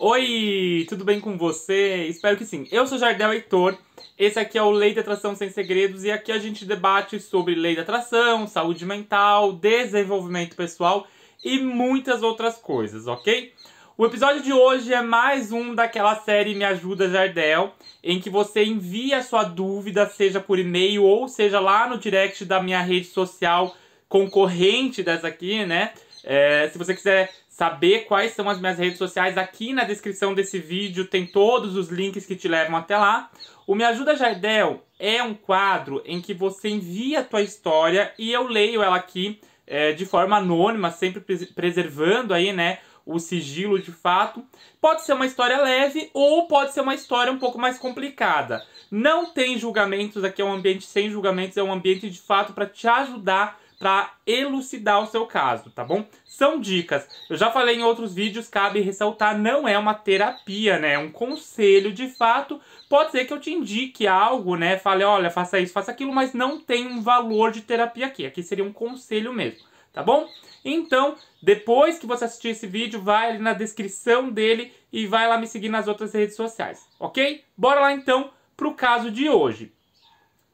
[0.00, 2.06] Oi, tudo bem com você?
[2.06, 2.68] Espero que sim.
[2.70, 3.76] Eu sou Jardel Heitor,
[4.16, 7.56] esse aqui é o Lei da Atração Sem Segredos e aqui a gente debate sobre
[7.56, 11.04] lei da atração, saúde mental, desenvolvimento pessoal
[11.44, 13.52] e muitas outras coisas, ok?
[13.96, 18.64] O episódio de hoje é mais um daquela série Me Ajuda Jardel, em que você
[18.64, 23.74] envia sua dúvida, seja por e-mail ou seja lá no direct da minha rede social
[24.08, 25.92] concorrente dessa aqui, né?
[26.30, 30.58] É, se você quiser saber quais são as minhas redes sociais, aqui na descrição desse
[30.58, 33.30] vídeo tem todos os links que te levam até lá.
[33.66, 38.30] O Me Ajuda Jardel é um quadro em que você envia a tua história e
[38.30, 41.22] eu leio ela aqui é, de forma anônima, sempre
[41.54, 44.44] preservando aí, né, o sigilo de fato.
[44.82, 48.62] Pode ser uma história leve ou pode ser uma história um pouco mais complicada.
[48.90, 52.66] Não tem julgamentos, aqui é um ambiente sem julgamentos, é um ambiente de fato para
[52.66, 56.04] te ajudar para elucidar o seu caso, tá bom?
[56.24, 57.08] São dicas.
[57.30, 60.94] Eu já falei em outros vídeos, cabe ressaltar, não é uma terapia, né?
[60.94, 62.60] É um conselho de fato.
[62.88, 64.78] Pode ser que eu te indique algo, né?
[64.78, 68.26] Fale, olha, faça isso, faça aquilo, mas não tem um valor de terapia aqui.
[68.26, 69.60] Aqui seria um conselho mesmo,
[69.92, 70.28] tá bom?
[70.64, 75.38] Então, depois que você assistir esse vídeo, vai ali na descrição dele e vai lá
[75.38, 77.44] me seguir nas outras redes sociais, ok?
[77.56, 79.72] Bora lá então pro caso de hoje.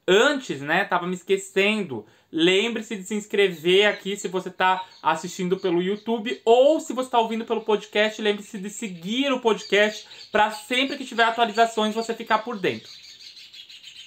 [0.06, 2.04] Antes, né, tava me esquecendo
[2.36, 7.20] Lembre-se de se inscrever aqui se você está assistindo pelo YouTube ou se você está
[7.20, 8.20] ouvindo pelo podcast.
[8.20, 12.90] Lembre-se de seguir o podcast para sempre que tiver atualizações você ficar por dentro.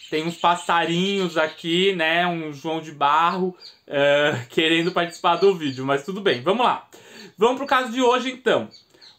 [0.10, 2.28] Tem uns passarinhos aqui, né?
[2.28, 3.56] Um João de Barro
[3.88, 6.86] uh, querendo participar do vídeo, mas tudo bem, vamos lá.
[7.38, 8.68] Vamos para o caso de hoje então.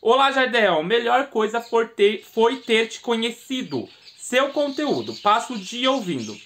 [0.02, 0.82] Olá, Jardel.
[0.82, 3.88] Melhor coisa foi ter, foi ter te conhecido.
[4.18, 5.14] Seu conteúdo.
[5.14, 6.36] Passo o dia ouvindo.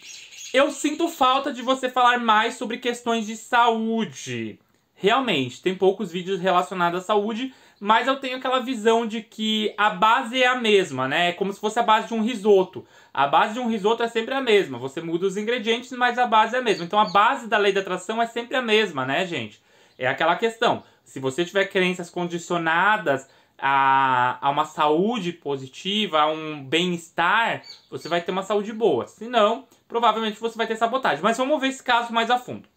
[0.53, 4.59] Eu sinto falta de você falar mais sobre questões de saúde.
[4.95, 9.89] Realmente, tem poucos vídeos relacionados à saúde, mas eu tenho aquela visão de que a
[9.89, 11.31] base é a mesma, né?
[11.31, 12.85] É como se fosse a base de um risoto.
[13.15, 14.77] A base de um risoto é sempre a mesma.
[14.77, 16.85] Você muda os ingredientes, mas a base é a mesma.
[16.85, 19.59] Então a base da lei da atração é sempre a mesma, né, gente?
[19.99, 20.83] É aquela questão.
[21.03, 23.27] Se você tiver crenças condicionadas
[23.65, 29.07] a, a uma saúde positiva, a um bem-estar, você vai ter uma saúde boa.
[29.07, 31.23] Se não, provavelmente você vai ter sabotagem.
[31.23, 32.69] Mas vamos ver esse caso mais a fundo.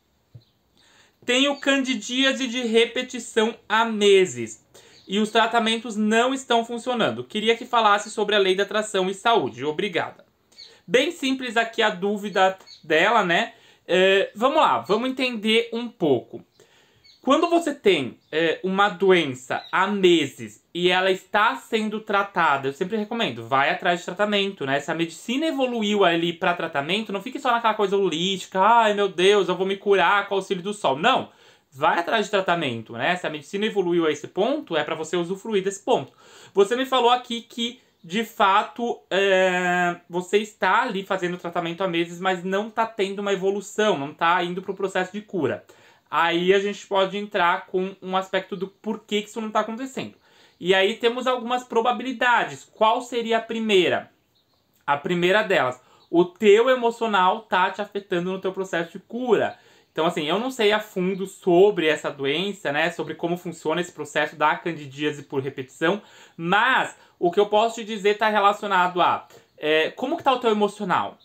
[1.26, 4.64] Tenho candidíase de repetição há meses
[5.08, 7.24] e os tratamentos não estão funcionando.
[7.24, 9.66] Queria que falasse sobre a lei da atração e saúde.
[9.66, 10.24] Obrigada.
[10.86, 13.54] Bem simples aqui a dúvida dela, né?
[13.88, 16.46] É, vamos lá, vamos entender um pouco.
[17.26, 22.98] Quando você tem é, uma doença há meses e ela está sendo tratada, eu sempre
[22.98, 24.80] recomendo, vai atrás de tratamento, né?
[24.80, 29.10] Se a medicina evoluiu ali para tratamento, não fique só naquela coisa holística, ai meu
[29.10, 31.00] Deus, eu vou me curar com o auxílio do sol.
[31.00, 31.30] Não,
[31.72, 33.16] vai atrás de tratamento, né?
[33.16, 36.14] Se a medicina evoluiu a esse ponto, é para você usufruir desse ponto.
[36.54, 42.20] Você me falou aqui que de fato, é, você está ali fazendo tratamento há meses,
[42.20, 45.66] mas não está tendo uma evolução, não está indo para o processo de cura
[46.16, 50.14] aí a gente pode entrar com um aspecto do porquê que isso não está acontecendo.
[50.58, 52.64] E aí temos algumas probabilidades.
[52.74, 54.10] Qual seria a primeira?
[54.88, 59.58] A primeira delas, o teu emocional tá te afetando no teu processo de cura.
[59.92, 62.92] Então, assim, eu não sei a fundo sobre essa doença, né?
[62.92, 66.02] Sobre como funciona esse processo da candidíase por repetição,
[66.38, 69.28] mas o que eu posso te dizer está relacionado a
[69.58, 71.18] é, como que tá o teu emocional?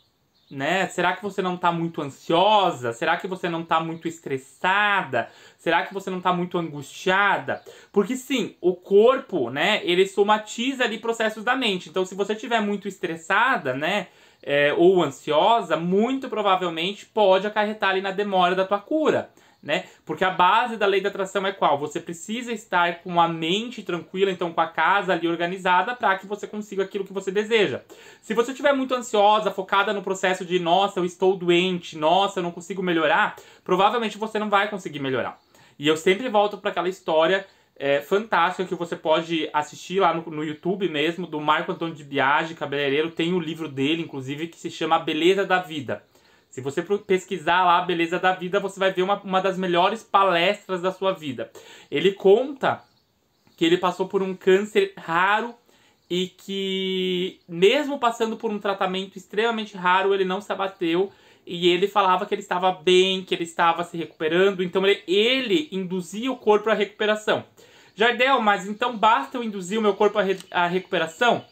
[0.50, 0.88] Né?
[0.88, 2.92] Será que você não está muito ansiosa?
[2.92, 5.30] Será que você não está muito estressada?
[5.56, 7.62] Será que você não está muito angustiada?
[7.92, 11.88] Porque sim, o corpo, né, ele somatiza ali processos da mente.
[11.88, 14.08] Então, se você estiver muito estressada, né,
[14.42, 19.30] é, ou ansiosa, muito provavelmente pode acarretar ali na demora da tua cura
[19.62, 19.84] né?
[20.04, 21.78] Porque a base da lei da atração é qual?
[21.78, 26.26] Você precisa estar com a mente tranquila, então com a casa ali organizada, para que
[26.26, 27.82] você consiga aquilo que você deseja.
[28.22, 32.42] Se você estiver muito ansiosa, focada no processo de nossa, eu estou doente, nossa, eu
[32.42, 35.38] não consigo melhorar, provavelmente você não vai conseguir melhorar.
[35.78, 37.46] E eu sempre volto para aquela história
[37.76, 42.04] é, fantástica que você pode assistir lá no, no YouTube mesmo, do Marco Antônio de
[42.04, 43.10] Biagi, cabeleireiro.
[43.10, 46.02] Tem o um livro dele, inclusive, que se chama Beleza da Vida.
[46.50, 50.02] Se você pesquisar lá a beleza da vida, você vai ver uma, uma das melhores
[50.02, 51.50] palestras da sua vida.
[51.88, 52.82] Ele conta
[53.56, 55.54] que ele passou por um câncer raro
[56.08, 61.12] e que, mesmo passando por um tratamento extremamente raro, ele não se abateu.
[61.46, 64.62] E ele falava que ele estava bem, que ele estava se recuperando.
[64.62, 67.44] Então ele, ele induzia o corpo à recuperação.
[67.94, 71.44] Jardel, mas então basta eu induzir o meu corpo à, re, à recuperação?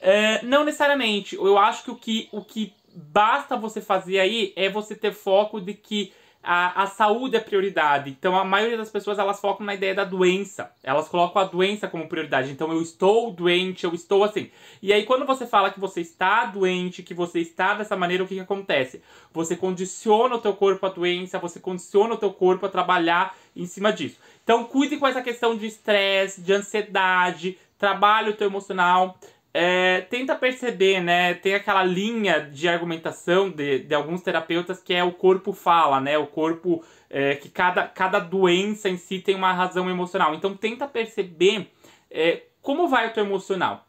[0.00, 1.36] É, não necessariamente.
[1.36, 5.60] Eu acho que o que, o que basta você fazer aí é você ter foco
[5.60, 6.12] de que
[6.42, 8.10] a, a saúde é prioridade.
[8.10, 10.70] Então a maioria das pessoas elas focam na ideia da doença.
[10.82, 12.52] Elas colocam a doença como prioridade.
[12.52, 14.48] Então eu estou doente, eu estou assim.
[14.80, 18.28] E aí quando você fala que você está doente, que você está dessa maneira, o
[18.28, 19.02] que, que acontece?
[19.32, 23.66] Você condiciona o teu corpo à doença, você condiciona o teu corpo a trabalhar em
[23.66, 24.16] cima disso.
[24.44, 29.18] Então cuide com essa questão de estresse, de ansiedade, trabalhe o teu emocional.
[29.58, 31.32] É, tenta perceber, né?
[31.32, 36.18] Tem aquela linha de argumentação de, de alguns terapeutas que é o corpo fala, né?
[36.18, 40.34] O corpo é, que cada, cada doença em si tem uma razão emocional.
[40.34, 41.70] Então tenta perceber
[42.10, 43.86] é, como vai o teu emocional,